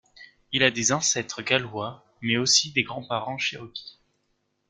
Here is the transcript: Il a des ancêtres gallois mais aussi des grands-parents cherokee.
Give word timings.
Il 0.51 0.63
a 0.63 0.71
des 0.71 0.93
ancêtres 0.93 1.43
gallois 1.43 2.03
mais 2.23 2.35
aussi 2.37 2.71
des 2.71 2.81
grands-parents 2.81 3.37
cherokee. 3.37 3.99